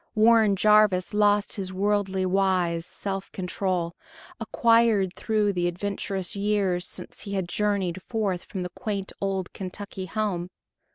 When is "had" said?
7.33-7.47